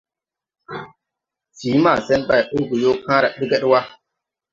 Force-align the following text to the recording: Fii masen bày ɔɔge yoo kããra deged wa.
Fii 1.57 1.77
masen 1.83 2.21
bày 2.27 2.41
ɔɔge 2.55 2.75
yoo 2.83 2.95
kããra 3.05 3.27
deged 3.39 3.63
wa. 3.71 3.79